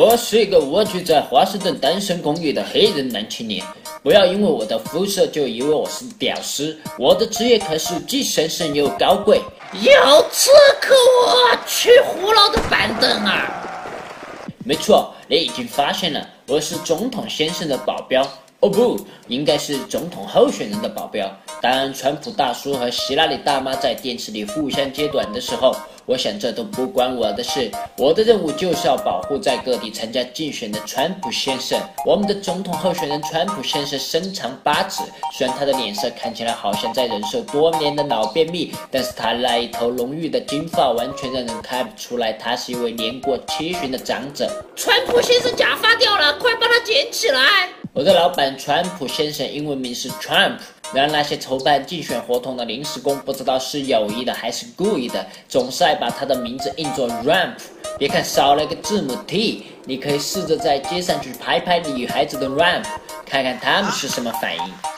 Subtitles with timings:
[0.00, 3.66] 我是一个蜗居在华盛顿单身公寓的黑人男青年。
[4.00, 9.40] 不要因为我的肤色就以为我是屌丝，我的职业可是既神圣又高贵。
[9.74, 10.50] 有刺
[10.80, 10.94] 客
[11.26, 13.46] 我去胡闹的板凳啊！
[14.64, 18.26] 没错，你已经发现了，我是总统先生的保镖。
[18.60, 21.30] 哦不，应该是总统候选人的保镖。
[21.60, 25.76] 当川普大叔和希拉里大妈在电视里互相揭短的时候，
[26.08, 27.70] 我想这都不关我的事。
[27.98, 31.78] 我的任务就是要保护在各地参加竞选的川普先生。
[32.06, 35.02] 我们的总统候选人川普先生身长八尺，
[35.36, 44.50] 虽然他的脸色看起来好像在忍受多年的脑便秘，但是他那一头浓郁的金发完全让人看不出来他是一位年过七旬的长者。
[44.74, 47.68] 川普先生假发掉了，快帮他捡起来！
[47.92, 50.56] 我的老板川普先生英文名是 Trump，
[50.94, 57.54] 然而那些筹办竞选活动的临时工不知道是有意的还是故意的，总是爱把他的名字印作 Ramp。
[57.98, 62.84] 别看少了一个字母 T，你可以试着在街上去拍拍女孩子的 Ramp，
[63.26, 64.97] 看看他们是什么反应。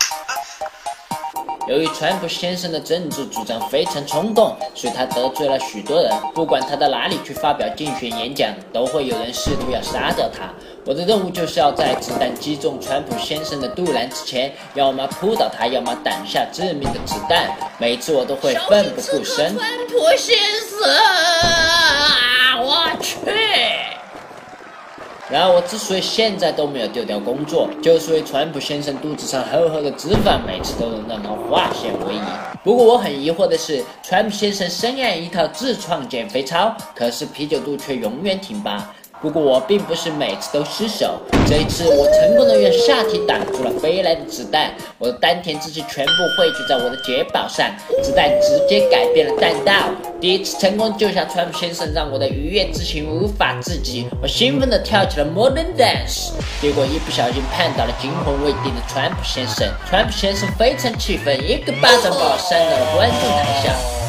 [1.71, 6.11] 由于川普先生的政治主张非常冲动，所以他得罪了许多人。
[6.35, 10.53] 不管他到哪里去发表竞选演讲，都会有人试图要杀掉他。
[10.85, 17.49] 我的任务就是要在子弹击中川普先生的肚腩之前，要么扑倒他，要么挡下致命的子弹。
[17.79, 19.57] 每次我都会奋不顾身。
[19.57, 20.37] 川普先
[20.69, 20.81] 生，
[22.65, 23.15] 我去！
[25.31, 32.19] 然而，我之所以现在都没有丢掉工作，就是因为川普先生肚子上厚厚的脂肪，每次都能让他化险为夷。
[32.65, 38.93] 不过，我很疑惑的是，川普先生深谙一套自创减肥操，可是啤酒肚却永远挺拔。
[39.21, 47.71] 不过我并不是每次都失手，这一次我成功的用下体挡住了飞来的子弹，我的丹田之气全部汇聚在我的睫膀上，
[48.03, 49.91] 子弹直接改变了弹道。
[50.23, 56.31] 第一次成功救下川普先生，让我的愉悦之情无法自己，我兴奋地跳起了 modern dance，
[56.63, 64.00] 结果一不小心碰到了惊魂未定的川普先生，川普先生非常气愤，一个巴掌把我扇到了观众台下。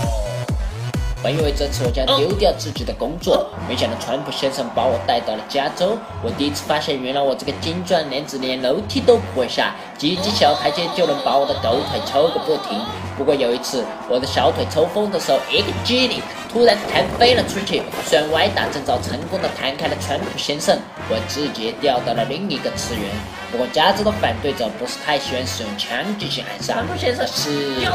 [1.24, 5.96] 本以为这次我将丢掉自己的工作，没想到川普先生把我带到了加州。
[6.24, 12.80] 我第一次发现，原来我这个精壮男子连楼梯都不会下，几级小台阶就能把我的狗腿抽个不停。
[13.18, 16.20] 不过有一次，我的小腿抽风的时候，一个机灵，
[16.52, 20.76] 突然弹飞了出去，虽然歪打正着成功的弹开了川普先生，
[21.08, 23.04] 我直接掉到了另一个次元。
[23.52, 26.74] 不过加州的反对者不是太喜欢使用枪进行暗杀。
[26.76, 27.92] 川普先生是有。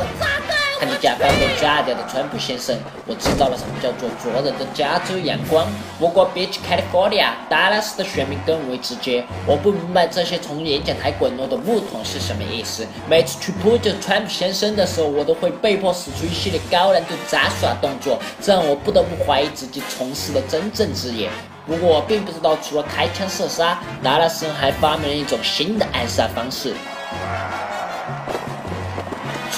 [0.78, 2.76] 看着假发被炸掉的川普先生，
[3.06, 5.66] 我知道了什么叫做灼人的加州阳光。
[5.98, 9.25] 不过比起 California，达拉斯的选民更为直接。
[9.47, 12.86] 我不明白这些从演讲台滚落的木桶是什么意思。
[13.09, 21.31] 每次去扑救川普先生的时候，我都会被迫使出一系列高难度杂耍动作，这让我不得不怀疑自己从事的真正职业。
[21.66, 26.75] 不过我并不知道，除了开枪射杀，达拉斯还发明了一种新的暗杀方式。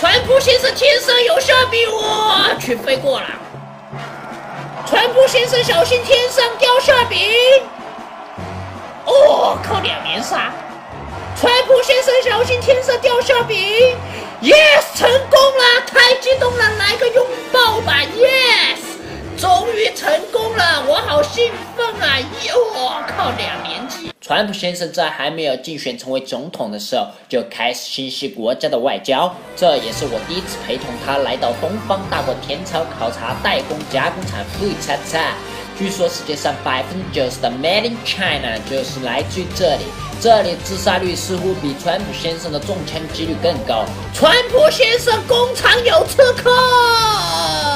[0.00, 3.26] 川普先生天生有馅饼，我去飞过了。
[4.86, 7.18] 川普先生小心天上掉馅饼。
[9.06, 10.52] 哦，靠两连杀。
[11.40, 13.96] 川普先生小心天上掉馅饼。
[14.40, 15.40] Yes，成功，
[24.38, 29.34] 川普先生在还没有竞选成为总统的时候，就开始心系国家的外交。
[29.56, 35.34] 这也是我第一次陪同他来到东方大国天朝考察代工加工厂富叉叉。
[35.76, 39.86] 据说世界上百分之九十的 Made in China 就是来自于这里。
[40.20, 43.84] 这里自杀率似乎比川普先生的中枪几率更高。
[44.14, 47.67] 川普先生工厂有刺客。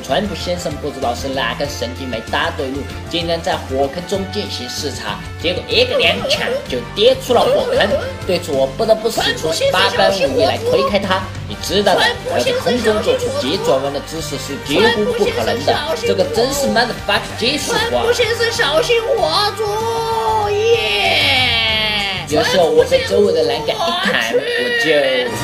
[0.00, 2.78] 川普先生不知道是哪根神经没搭对路，
[3.10, 7.88] 竟然在火坑中进行视察，结果一个踉跄就跌出了火坑。
[8.26, 11.22] 对此，我不得不使出八般武艺来推开他。
[11.48, 12.00] 你知道的，
[12.30, 17.90] 要在空中做出急转弯的姿势是几乎不可能的，这个真是 motherfuck 技术活。
[17.90, 22.26] 川普先生小心火烛耶！
[22.30, 24.38] 有时候我被周围的栏杆一弹，我
[24.82, 24.90] 就。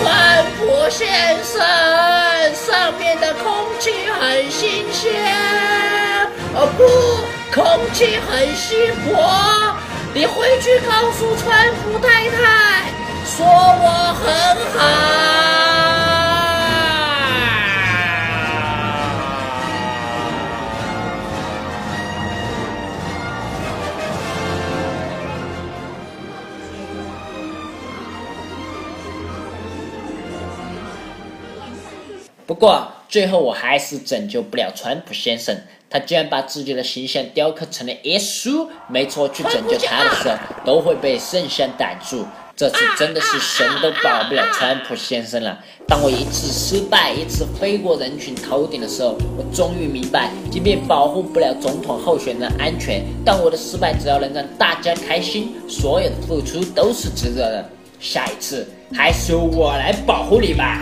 [0.02, 1.60] 川普先生。
[2.54, 3.59] 上面的空气
[4.20, 5.10] 很新鲜
[6.54, 6.84] 哦不
[7.58, 7.64] 空
[7.94, 9.74] 气很稀薄
[10.12, 12.84] 你回去告诉川普太太
[13.24, 14.28] 说我很
[14.76, 14.80] 好
[32.46, 35.54] 不过最后我还是拯救不了川普先生，
[35.90, 38.68] 他竟然把自己的形象雕刻成了耶稣。
[38.88, 42.24] 没错，去拯救他的时候都会被圣像挡住。
[42.54, 45.58] 这次真的是神都保不了川普先生了。
[45.88, 57.70] 当我一次失败，一次飞过人群头顶的时候，我终于明白，即便保护不了总统候选人安全，但我的失败只要能让大家开心，所有的付出都是值得的。
[57.98, 60.78] 下一次还是由我来保护你吧。